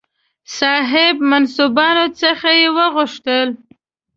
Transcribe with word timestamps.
صاحب 0.57 1.15
منصبانو 1.31 2.05
څخه 2.21 2.49
یې 2.59 2.67
وغوښتل. 2.77 3.47